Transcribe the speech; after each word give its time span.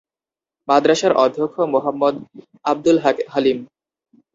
মাদ্রাসার 0.67 1.13
অধ্যক্ষ 1.23 1.55
মোহাম্মদ 1.73 2.15
আবদুল 2.65 2.97
হালিম। 3.33 3.57